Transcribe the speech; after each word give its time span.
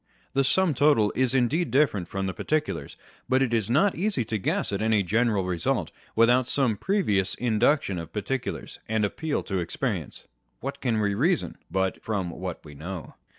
The 0.33 0.43
sum 0.43 0.73
total 0.73 1.13
is 1.15 1.35
indeed 1.35 1.69
different 1.69 2.07
from 2.07 2.25
the 2.25 2.33
particulars; 2.33 2.97
but 3.29 3.43
it 3.43 3.53
is 3.53 3.69
not 3.69 3.93
easy 3.93 4.25
to 4.25 4.39
guess 4.39 4.73
at 4.73 4.81
any 4.81 5.03
general 5.03 5.45
result, 5.45 5.91
without 6.15 6.47
some 6.47 6.75
previous 6.75 7.35
induction 7.35 7.99
of 7.99 8.11
particulars 8.11 8.79
and 8.89 9.05
appeal 9.05 9.43
to 9.43 9.59
experience. 9.59 10.27
What 10.59 10.81
can 10.81 10.99
we 11.01 11.13
reason, 11.13 11.55
but 11.69 12.01
from 12.03 12.31
what 12.31 12.65
we 12.65 12.73
know 12.73 13.13